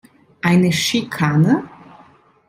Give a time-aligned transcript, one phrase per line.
[0.41, 1.63] Eine Schikane?